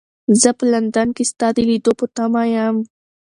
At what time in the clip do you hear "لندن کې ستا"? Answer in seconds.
0.73-1.47